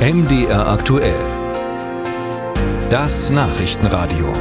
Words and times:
MDR 0.00 0.66
aktuell. 0.66 1.20
Das 2.88 3.28
Nachrichtenradio. 3.28 4.32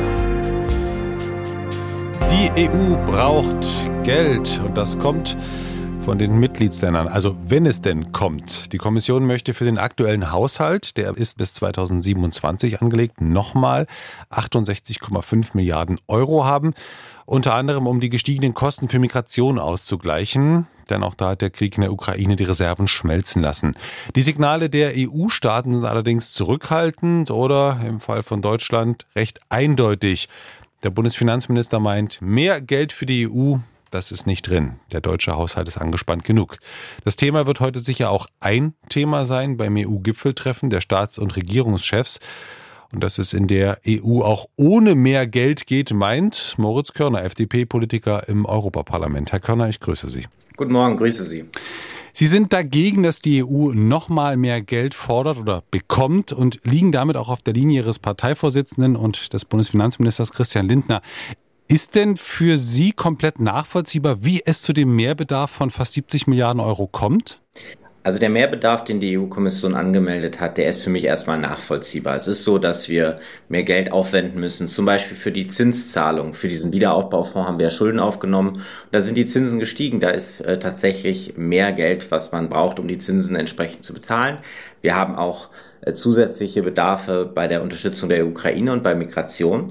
Die 2.31 2.69
EU 2.69 2.95
braucht 3.05 3.67
Geld 4.03 4.61
und 4.65 4.77
das 4.77 4.97
kommt 4.99 5.35
von 6.01 6.17
den 6.17 6.39
Mitgliedsländern. 6.39 7.09
Also 7.09 7.35
wenn 7.45 7.65
es 7.65 7.81
denn 7.81 8.13
kommt. 8.13 8.71
Die 8.71 8.77
Kommission 8.77 9.27
möchte 9.27 9.53
für 9.53 9.65
den 9.65 9.77
aktuellen 9.77 10.31
Haushalt, 10.31 10.95
der 10.95 11.17
ist 11.17 11.37
bis 11.37 11.53
2027 11.55 12.81
angelegt, 12.81 13.19
nochmal 13.19 13.85
68,5 14.31 15.49
Milliarden 15.55 15.99
Euro 16.07 16.45
haben. 16.45 16.73
Unter 17.25 17.55
anderem, 17.55 17.85
um 17.85 17.99
die 17.99 18.09
gestiegenen 18.09 18.53
Kosten 18.53 18.87
für 18.87 18.99
Migration 18.99 19.59
auszugleichen. 19.59 20.67
Denn 20.89 21.03
auch 21.03 21.15
da 21.15 21.29
hat 21.29 21.41
der 21.41 21.49
Krieg 21.49 21.75
in 21.75 21.81
der 21.81 21.91
Ukraine 21.91 22.35
die 22.35 22.43
Reserven 22.43 22.87
schmelzen 22.87 23.41
lassen. 23.41 23.75
Die 24.15 24.21
Signale 24.21 24.69
der 24.69 24.93
EU-Staaten 24.95 25.73
sind 25.73 25.85
allerdings 25.85 26.33
zurückhaltend 26.33 27.31
oder 27.31 27.79
im 27.85 27.99
Fall 27.99 28.23
von 28.23 28.41
Deutschland 28.41 29.05
recht 29.15 29.39
eindeutig. 29.49 30.29
Der 30.83 30.89
Bundesfinanzminister 30.89 31.79
meint, 31.79 32.21
mehr 32.21 32.61
Geld 32.61 32.93
für 32.93 33.05
die 33.05 33.27
EU, 33.27 33.57
das 33.91 34.11
ist 34.11 34.27
nicht 34.27 34.47
drin. 34.47 34.79
Der 34.91 35.01
deutsche 35.01 35.35
Haushalt 35.35 35.67
ist 35.67 35.77
angespannt 35.77 36.23
genug. 36.23 36.57
Das 37.03 37.15
Thema 37.15 37.47
wird 37.47 37.59
heute 37.59 37.79
sicher 37.79 38.11
auch 38.11 38.27
ein 38.39 38.75
Thema 38.87 39.25
sein 39.25 39.57
beim 39.57 39.75
EU-Gipfeltreffen 39.75 40.69
der 40.69 40.81
Staats- 40.81 41.17
und 41.17 41.35
Regierungschefs. 41.35 42.19
Und 42.91 43.03
dass 43.03 43.19
es 43.19 43.33
in 43.33 43.47
der 43.47 43.79
EU 43.87 44.21
auch 44.21 44.47
ohne 44.55 44.95
mehr 44.95 45.27
Geld 45.27 45.67
geht, 45.67 45.93
meint 45.93 46.55
Moritz 46.57 46.93
Körner, 46.93 47.23
FDP-Politiker 47.23 48.27
im 48.27 48.45
Europaparlament. 48.45 49.31
Herr 49.31 49.39
Körner, 49.39 49.69
ich 49.69 49.79
grüße 49.79 50.09
Sie. 50.09 50.25
Guten 50.57 50.73
Morgen, 50.73 50.97
grüße 50.97 51.23
Sie. 51.23 51.45
Sie 52.13 52.27
sind 52.27 52.51
dagegen, 52.51 53.03
dass 53.03 53.19
die 53.19 53.43
EU 53.43 53.71
nochmal 53.73 54.35
mehr 54.35 54.61
Geld 54.61 54.93
fordert 54.93 55.37
oder 55.37 55.63
bekommt 55.69 56.33
und 56.33 56.59
liegen 56.63 56.91
damit 56.91 57.15
auch 57.15 57.29
auf 57.29 57.41
der 57.41 57.53
Linie 57.53 57.83
Ihres 57.83 57.99
Parteivorsitzenden 57.99 58.95
und 58.95 59.31
des 59.33 59.45
Bundesfinanzministers 59.45 60.33
Christian 60.33 60.67
Lindner. 60.67 61.01
Ist 61.67 61.93
denn 61.93 62.17
für 62.17 62.57
Sie 62.57 62.91
komplett 62.93 63.39
nachvollziehbar, 63.39 64.23
wie 64.23 64.41
es 64.43 64.63
zu 64.63 64.73
dem 64.73 64.95
Mehrbedarf 64.95 65.51
von 65.51 65.69
fast 65.69 65.93
70 65.93 66.25
Milliarden 66.25 66.59
Euro 66.59 66.87
kommt? 66.87 67.41
Also 68.09 68.17
der 68.17 68.31
Mehrbedarf, 68.31 68.85
den 68.85 68.99
die 68.99 69.19
EU-Kommission 69.19 69.75
angemeldet 69.75 70.39
hat, 70.39 70.57
der 70.57 70.67
ist 70.67 70.83
für 70.83 70.89
mich 70.89 71.05
erstmal 71.05 71.37
nachvollziehbar. 71.37 72.15
Es 72.15 72.27
ist 72.27 72.43
so, 72.43 72.57
dass 72.57 72.89
wir 72.89 73.19
mehr 73.49 73.61
Geld 73.61 73.91
aufwenden 73.91 74.39
müssen, 74.39 74.65
zum 74.65 74.85
Beispiel 74.85 75.15
für 75.15 75.31
die 75.31 75.47
Zinszahlung. 75.47 76.33
Für 76.33 76.47
diesen 76.47 76.73
Wiederaufbaufonds 76.73 77.47
haben 77.47 77.59
wir 77.59 77.69
Schulden 77.69 77.99
aufgenommen. 77.99 78.63
Da 78.89 79.01
sind 79.01 79.15
die 79.15 79.25
Zinsen 79.25 79.59
gestiegen. 79.59 79.99
Da 79.99 80.09
ist 80.09 80.41
äh, 80.41 80.57
tatsächlich 80.57 81.37
mehr 81.37 81.71
Geld, 81.71 82.09
was 82.09 82.31
man 82.31 82.49
braucht, 82.49 82.79
um 82.79 82.87
die 82.87 82.97
Zinsen 82.97 83.35
entsprechend 83.35 83.83
zu 83.83 83.93
bezahlen. 83.93 84.39
Wir 84.81 84.95
haben 84.95 85.15
auch 85.15 85.49
äh, 85.81 85.93
zusätzliche 85.93 86.63
Bedarfe 86.63 87.29
bei 87.31 87.47
der 87.47 87.61
Unterstützung 87.61 88.09
der 88.09 88.25
Ukraine 88.25 88.73
und 88.73 88.81
bei 88.81 88.95
Migration. 88.95 89.67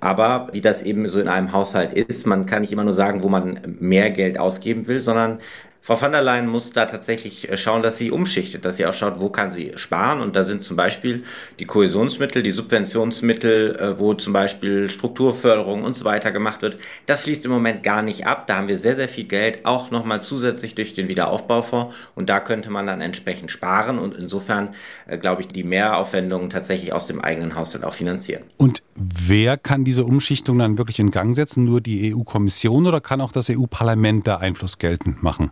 Aber 0.00 0.48
wie 0.52 0.62
das 0.62 0.82
eben 0.82 1.06
so 1.08 1.20
in 1.20 1.28
einem 1.28 1.52
Haushalt 1.52 1.92
ist, 1.92 2.26
man 2.26 2.46
kann 2.46 2.62
nicht 2.62 2.72
immer 2.72 2.84
nur 2.84 2.94
sagen, 2.94 3.22
wo 3.22 3.28
man 3.28 3.76
mehr 3.80 4.10
Geld 4.10 4.38
ausgeben 4.38 4.86
will, 4.86 5.02
sondern 5.02 5.40
Frau 5.84 6.00
van 6.00 6.12
der 6.12 6.22
Leyen 6.22 6.46
muss 6.46 6.70
da 6.70 6.86
tatsächlich 6.86 7.50
äh, 7.50 7.56
schauen, 7.56 7.82
dass 7.82 7.98
sie 7.98 8.12
umschichtet, 8.12 8.64
dass 8.64 8.76
sie 8.76 8.86
auch 8.86 8.92
schaut, 8.92 9.18
wo 9.18 9.30
kann 9.30 9.50
sie 9.50 9.72
sparen. 9.74 10.20
Und 10.20 10.36
da 10.36 10.44
sind 10.44 10.62
zum 10.62 10.76
Beispiel 10.76 11.24
die 11.58 11.64
Kohäsionsmittel, 11.64 12.44
die 12.44 12.52
Subventionsmittel, 12.52 13.74
äh, 13.74 13.98
wo 13.98 14.14
zum 14.14 14.32
Beispiel 14.32 14.88
Strukturförderung 14.88 15.82
und 15.82 15.94
so 15.94 16.04
weiter 16.04 16.30
gemacht 16.30 16.62
wird. 16.62 16.78
Das 17.06 17.24
fließt 17.24 17.46
im 17.46 17.50
Moment 17.50 17.82
gar 17.82 18.02
nicht 18.02 18.28
ab. 18.28 18.46
Da 18.46 18.58
haben 18.58 18.68
wir 18.68 18.78
sehr, 18.78 18.94
sehr 18.94 19.08
viel 19.08 19.24
Geld, 19.24 19.66
auch 19.66 19.90
nochmal 19.90 20.22
zusätzlich 20.22 20.76
durch 20.76 20.92
den 20.92 21.08
Wiederaufbaufonds. 21.08 21.96
Und 22.14 22.30
da 22.30 22.38
könnte 22.38 22.70
man 22.70 22.86
dann 22.86 23.00
entsprechend 23.00 23.50
sparen 23.50 23.98
und 23.98 24.16
insofern, 24.16 24.76
äh, 25.08 25.18
glaube 25.18 25.42
ich, 25.42 25.48
die 25.48 25.64
Mehraufwendungen 25.64 26.48
tatsächlich 26.48 26.92
aus 26.92 27.08
dem 27.08 27.20
eigenen 27.20 27.56
Haushalt 27.56 27.82
auch 27.82 27.94
finanzieren. 27.94 28.44
Und 28.56 28.84
wer 28.94 29.56
kann 29.56 29.82
diese 29.82 30.04
Umschichtung 30.04 30.60
dann 30.60 30.78
wirklich 30.78 31.00
in 31.00 31.10
Gang 31.10 31.34
setzen? 31.34 31.64
Nur 31.64 31.80
die 31.80 32.14
EU-Kommission 32.14 32.86
oder 32.86 33.00
kann 33.00 33.20
auch 33.20 33.32
das 33.32 33.50
EU-Parlament 33.50 34.28
da 34.28 34.36
Einfluss 34.36 34.78
geltend 34.78 35.24
machen? 35.24 35.50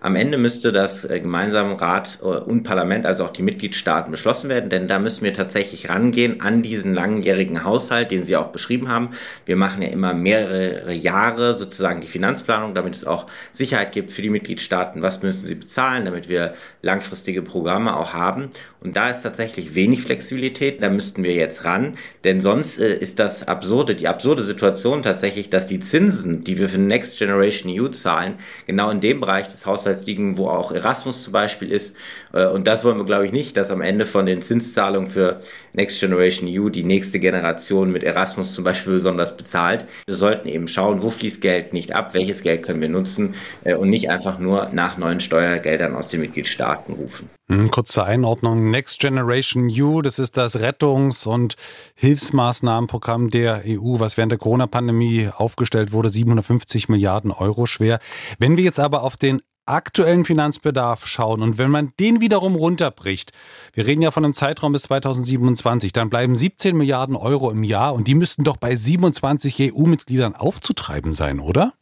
Am 0.00 0.16
Ende 0.16 0.38
müsste 0.38 0.72
das 0.72 1.04
äh, 1.04 1.20
gemeinsame 1.20 1.80
Rat 1.80 2.18
äh, 2.22 2.26
und 2.26 2.62
Parlament, 2.62 3.06
also 3.06 3.24
auch 3.24 3.30
die 3.30 3.42
Mitgliedstaaten, 3.42 4.10
beschlossen 4.10 4.48
werden, 4.48 4.70
denn 4.70 4.86
da 4.86 4.98
müssen 4.98 5.24
wir 5.24 5.32
tatsächlich 5.32 5.88
rangehen 5.88 6.40
an 6.40 6.62
diesen 6.62 6.94
langjährigen 6.94 7.64
Haushalt, 7.64 8.10
den 8.10 8.22
Sie 8.22 8.36
auch 8.36 8.48
beschrieben 8.48 8.88
haben. 8.88 9.10
Wir 9.46 9.56
machen 9.56 9.82
ja 9.82 9.88
immer 9.88 10.14
mehrere 10.14 10.92
Jahre 10.92 11.54
sozusagen 11.54 12.00
die 12.00 12.06
Finanzplanung, 12.06 12.74
damit 12.74 12.94
es 12.94 13.06
auch 13.06 13.26
Sicherheit 13.52 13.92
gibt 13.92 14.10
für 14.10 14.22
die 14.22 14.30
Mitgliedstaaten. 14.30 15.02
Was 15.02 15.22
müssen 15.22 15.46
sie 15.46 15.54
bezahlen, 15.54 16.04
damit 16.04 16.28
wir 16.28 16.54
langfristige 16.82 17.42
Programme 17.42 17.96
auch 17.96 18.12
haben? 18.12 18.50
Und 18.80 18.96
da 18.96 19.08
ist 19.08 19.22
tatsächlich 19.22 19.74
wenig 19.74 20.02
Flexibilität. 20.02 20.82
Da 20.82 20.90
müssten 20.90 21.22
wir 21.22 21.32
jetzt 21.32 21.64
ran, 21.64 21.96
denn 22.24 22.40
sonst 22.40 22.78
äh, 22.78 22.96
ist 22.96 23.18
das 23.18 23.48
absurde, 23.48 23.94
die 23.94 24.08
absurde 24.08 24.42
Situation 24.42 25.02
tatsächlich, 25.02 25.50
dass 25.50 25.66
die 25.66 25.80
Zinsen, 25.80 26.44
die 26.44 26.58
wir 26.58 26.68
für 26.68 26.78
Next 26.78 27.18
Generation 27.18 27.72
EU 27.74 27.88
zahlen, 27.88 28.34
genau 28.66 28.90
in 28.90 29.00
dem 29.00 29.20
Bereich 29.20 29.48
des 29.48 29.63
Haushalts 29.66 30.06
liegen, 30.06 30.38
wo 30.38 30.48
auch 30.48 30.72
Erasmus 30.72 31.22
zum 31.22 31.32
Beispiel 31.32 31.70
ist. 31.70 31.96
Äh, 32.32 32.46
und 32.46 32.66
das 32.66 32.84
wollen 32.84 32.98
wir, 32.98 33.04
glaube 33.04 33.26
ich, 33.26 33.32
nicht, 33.32 33.56
dass 33.56 33.70
am 33.70 33.80
Ende 33.80 34.04
von 34.04 34.26
den 34.26 34.42
Zinszahlungen 34.42 35.08
für 35.08 35.40
Next 35.72 36.00
Generation 36.00 36.48
EU 36.50 36.68
die 36.68 36.84
nächste 36.84 37.18
Generation 37.18 37.90
mit 37.90 38.02
Erasmus 38.02 38.54
zum 38.54 38.64
Beispiel 38.64 38.94
besonders 38.94 39.36
bezahlt. 39.36 39.86
Wir 40.06 40.14
sollten 40.14 40.48
eben 40.48 40.68
schauen, 40.68 41.02
wo 41.02 41.10
fließt 41.10 41.40
Geld 41.40 41.72
nicht 41.72 41.92
ab, 41.92 42.14
welches 42.14 42.42
Geld 42.42 42.62
können 42.62 42.80
wir 42.80 42.88
nutzen 42.88 43.34
äh, 43.64 43.74
und 43.74 43.90
nicht 43.90 44.10
einfach 44.10 44.38
nur 44.38 44.70
nach 44.72 44.98
neuen 44.98 45.20
Steuergeldern 45.20 45.94
aus 45.94 46.08
den 46.08 46.20
Mitgliedstaaten 46.20 46.94
rufen. 46.94 47.30
Hm, 47.50 47.70
kurz 47.70 47.92
zur 47.92 48.06
Einordnung. 48.06 48.70
Next 48.70 49.00
Generation 49.00 49.68
EU, 49.70 50.00
das 50.00 50.18
ist 50.18 50.38
das 50.38 50.56
Rettungs- 50.56 51.26
und 51.26 51.56
Hilfsmaßnahmenprogramm 51.94 53.28
der 53.28 53.62
EU, 53.66 53.98
was 53.98 54.16
während 54.16 54.32
der 54.32 54.38
Corona-Pandemie 54.38 55.28
aufgestellt 55.36 55.92
wurde, 55.92 56.08
750 56.08 56.88
Milliarden 56.88 57.30
Euro 57.30 57.66
schwer. 57.66 58.00
Wenn 58.38 58.56
wir 58.56 58.64
jetzt 58.64 58.80
aber 58.80 59.02
auf 59.02 59.18
den 59.18 59.42
aktuellen 59.66 60.24
Finanzbedarf 60.24 61.06
schauen 61.06 61.42
und 61.42 61.58
wenn 61.58 61.70
man 61.70 61.92
den 61.98 62.20
wiederum 62.20 62.54
runterbricht, 62.54 63.32
wir 63.72 63.86
reden 63.86 64.02
ja 64.02 64.10
von 64.10 64.24
einem 64.24 64.34
Zeitraum 64.34 64.72
bis 64.72 64.82
2027, 64.82 65.92
dann 65.92 66.10
bleiben 66.10 66.34
17 66.34 66.76
Milliarden 66.76 67.16
Euro 67.16 67.50
im 67.50 67.62
Jahr 67.62 67.94
und 67.94 68.08
die 68.08 68.14
müssten 68.14 68.44
doch 68.44 68.56
bei 68.56 68.76
27 68.76 69.74
EU-Mitgliedern 69.74 70.34
aufzutreiben 70.34 71.12
sein, 71.12 71.40
oder? 71.40 71.72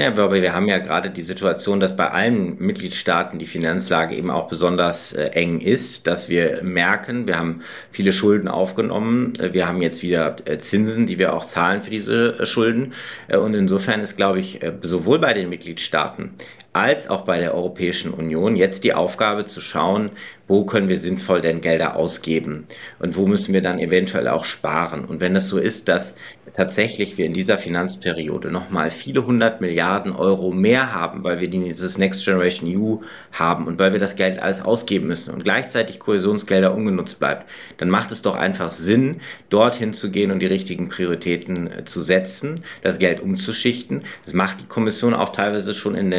Ja, 0.00 0.06
aber 0.06 0.32
wir 0.32 0.52
haben 0.52 0.68
ja 0.68 0.78
gerade 0.78 1.10
die 1.10 1.22
Situation, 1.22 1.80
dass 1.80 1.96
bei 1.96 2.08
allen 2.08 2.56
Mitgliedstaaten 2.58 3.40
die 3.40 3.46
Finanzlage 3.46 4.14
eben 4.14 4.30
auch 4.30 4.46
besonders 4.46 5.12
äh, 5.12 5.24
eng 5.32 5.60
ist, 5.60 6.06
dass 6.06 6.28
wir 6.28 6.62
merken, 6.62 7.26
wir 7.26 7.36
haben 7.36 7.62
viele 7.90 8.12
Schulden 8.12 8.46
aufgenommen, 8.46 9.32
äh, 9.40 9.52
wir 9.52 9.66
haben 9.66 9.82
jetzt 9.82 10.04
wieder 10.04 10.36
äh, 10.44 10.58
Zinsen, 10.58 11.06
die 11.06 11.18
wir 11.18 11.34
auch 11.34 11.44
zahlen 11.44 11.82
für 11.82 11.90
diese 11.90 12.38
äh, 12.38 12.46
Schulden. 12.46 12.92
Und 13.36 13.54
insofern 13.54 13.98
ist, 14.00 14.16
glaube 14.16 14.38
ich, 14.38 14.60
sowohl 14.82 15.18
bei 15.18 15.34
den 15.34 15.48
Mitgliedstaaten 15.48 16.30
als 16.78 17.10
auch 17.10 17.22
bei 17.22 17.38
der 17.38 17.54
Europäischen 17.54 18.12
Union 18.12 18.54
jetzt 18.54 18.84
die 18.84 18.94
Aufgabe 18.94 19.44
zu 19.44 19.60
schauen, 19.60 20.10
wo 20.46 20.64
können 20.64 20.88
wir 20.88 20.98
sinnvoll 20.98 21.40
denn 21.40 21.60
Gelder 21.60 21.96
ausgeben 21.96 22.66
und 22.98 23.16
wo 23.16 23.26
müssen 23.26 23.52
wir 23.52 23.62
dann 23.62 23.78
eventuell 23.78 24.28
auch 24.28 24.44
sparen. 24.44 25.04
Und 25.04 25.20
wenn 25.20 25.36
es 25.36 25.48
so 25.48 25.58
ist, 25.58 25.88
dass 25.88 26.14
tatsächlich 26.54 27.18
wir 27.18 27.26
in 27.26 27.34
dieser 27.34 27.58
Finanzperiode 27.58 28.50
nochmal 28.50 28.90
viele 28.90 29.26
hundert 29.26 29.60
Milliarden 29.60 30.12
Euro 30.12 30.50
mehr 30.50 30.94
haben, 30.94 31.22
weil 31.22 31.40
wir 31.40 31.48
dieses 31.48 31.98
Next 31.98 32.24
Generation 32.24 32.74
EU 32.74 32.96
haben 33.32 33.66
und 33.66 33.78
weil 33.78 33.92
wir 33.92 34.00
das 34.00 34.16
Geld 34.16 34.38
alles 34.40 34.62
ausgeben 34.62 35.06
müssen 35.06 35.34
und 35.34 35.44
gleichzeitig 35.44 35.98
Kohäsionsgelder 35.98 36.74
ungenutzt 36.74 37.18
bleibt, 37.18 37.48
dann 37.76 37.90
macht 37.90 38.10
es 38.10 38.22
doch 38.22 38.34
einfach 38.34 38.72
Sinn, 38.72 39.20
dorthin 39.50 39.92
zu 39.92 40.10
gehen 40.10 40.30
und 40.30 40.40
die 40.40 40.46
richtigen 40.46 40.88
Prioritäten 40.88 41.70
äh, 41.70 41.84
zu 41.84 42.00
setzen, 42.00 42.62
das 42.82 42.98
Geld 42.98 43.20
umzuschichten. 43.20 44.02
Das 44.24 44.32
macht 44.32 44.62
die 44.62 44.66
Kommission 44.66 45.12
auch 45.12 45.28
teilweise 45.28 45.74
schon 45.74 45.94
in 45.94 46.10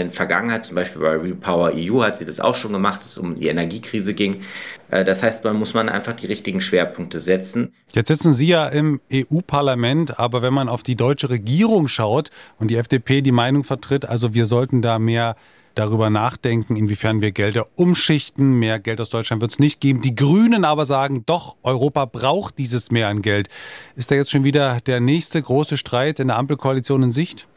Vergangenheit, 0.50 0.66
zum 0.66 0.76
Beispiel 0.76 1.02
bei 1.02 1.16
Repower 1.16 1.72
EU 1.76 2.02
hat 2.02 2.18
sie 2.18 2.26
das 2.26 2.40
auch 2.40 2.56
schon 2.56 2.74
gemacht, 2.74 3.02
es 3.04 3.18
um 3.18 3.36
die 3.36 3.48
Energiekrise 3.48 4.14
ging. 4.14 4.42
Äh, 4.90 5.06
das 5.06 5.24
heißt, 5.24 5.44
man 5.44 5.56
muss 5.56 5.74
man 5.74 5.90
einfach 5.90 6.13
die 6.13 6.28
richtigen 6.28 6.62
Schwerpunkte 6.62 7.19
setzen. 7.19 7.74
Jetzt 7.94 8.07
sitzen 8.07 8.34
Sie 8.34 8.48
ja 8.48 8.68
im 8.68 9.00
EU-Parlament, 9.13 10.19
aber 10.19 10.42
wenn 10.42 10.54
man 10.54 10.69
auf 10.69 10.84
die 10.84 10.96
deutsche 10.96 11.30
Regierung 11.30 11.88
schaut 11.88 12.30
und 12.57 12.69
die 12.69 12.75
FDP 12.75 13.22
die 13.22 13.31
Meinung 13.31 13.63
vertritt, 13.63 14.06
also 14.06 14.34
wir 14.34 14.46
sollten 14.46 14.81
da 14.81 15.00
mehr 15.00 15.36
darüber 15.75 16.10
nachdenken, 16.10 16.75
inwiefern 16.75 17.22
wir 17.22 17.31
Gelder 17.31 17.68
umschichten. 17.75 18.60
Mehr 18.60 18.80
Geld 18.80 19.00
aus 19.00 19.10
Deutschland 19.10 19.42
wird 19.42 19.52
es 19.52 19.60
nicht 19.60 19.80
geben. 19.80 20.02
Die 20.02 20.16
Grünen 20.16 20.66
aber 20.66 20.86
sagen, 20.86 21.24
doch, 21.25 21.56
Europa 21.63 22.06
braucht 22.06 22.57
dieses 22.57 22.92
mehr 22.92 23.07
an 23.07 23.22
Geld. 23.22 23.50
Ist 23.95 24.12
da 24.12 24.16
jetzt 24.16 24.31
schon 24.31 24.44
wieder 24.44 24.81
der 24.81 25.00
nächste 25.00 25.42
große 25.42 25.78
Streit 25.78 26.19
in 26.19 26.28
der 26.28 26.38
Ampelkoalition 26.38 27.04
in 27.04 27.12
Sicht? 27.12 27.48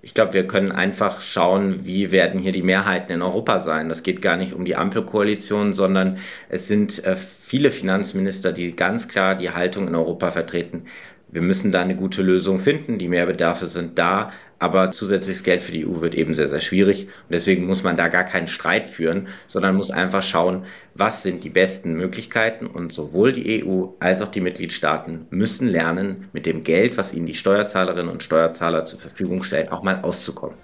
Ich 0.00 0.14
glaube, 0.14 0.32
wir 0.32 0.46
können 0.46 0.70
einfach 0.70 1.20
schauen, 1.20 1.84
wie 1.84 2.12
werden 2.12 2.40
hier 2.40 2.52
die 2.52 2.62
Mehrheiten 2.62 3.10
in 3.12 3.20
Europa 3.20 3.58
sein. 3.58 3.88
Das 3.88 4.04
geht 4.04 4.22
gar 4.22 4.36
nicht 4.36 4.52
um 4.52 4.64
die 4.64 4.76
Ampelkoalition, 4.76 5.72
sondern 5.72 6.18
es 6.48 6.68
sind 6.68 7.04
äh, 7.04 7.16
viele 7.16 7.70
Finanzminister, 7.70 8.52
die 8.52 8.76
ganz 8.76 9.08
klar 9.08 9.34
die 9.34 9.50
Haltung 9.50 9.88
in 9.88 9.96
Europa 9.96 10.30
vertreten. 10.30 10.84
Wir 11.30 11.42
müssen 11.42 11.70
da 11.70 11.82
eine 11.82 11.94
gute 11.94 12.22
Lösung 12.22 12.58
finden. 12.58 12.98
Die 12.98 13.08
Mehrbedarfe 13.08 13.66
sind 13.66 13.98
da, 13.98 14.30
aber 14.58 14.90
zusätzliches 14.90 15.42
Geld 15.42 15.62
für 15.62 15.72
die 15.72 15.86
EU 15.86 16.00
wird 16.00 16.14
eben 16.14 16.32
sehr, 16.34 16.48
sehr 16.48 16.60
schwierig. 16.60 17.04
Und 17.04 17.32
deswegen 17.32 17.66
muss 17.66 17.82
man 17.82 17.96
da 17.96 18.08
gar 18.08 18.24
keinen 18.24 18.48
Streit 18.48 18.88
führen, 18.88 19.28
sondern 19.46 19.76
muss 19.76 19.90
einfach 19.90 20.22
schauen, 20.22 20.64
was 20.94 21.22
sind 21.22 21.44
die 21.44 21.50
besten 21.50 21.94
Möglichkeiten. 21.94 22.66
Und 22.66 22.92
sowohl 22.92 23.32
die 23.32 23.62
EU 23.64 23.88
als 24.00 24.22
auch 24.22 24.28
die 24.28 24.40
Mitgliedstaaten 24.40 25.26
müssen 25.28 25.68
lernen, 25.68 26.28
mit 26.32 26.46
dem 26.46 26.64
Geld, 26.64 26.96
was 26.96 27.12
ihnen 27.12 27.26
die 27.26 27.34
Steuerzahlerinnen 27.34 28.10
und 28.10 28.22
Steuerzahler 28.22 28.86
zur 28.86 28.98
Verfügung 28.98 29.42
stellen, 29.42 29.68
auch 29.68 29.82
mal 29.82 30.00
auszukommen. 30.00 30.56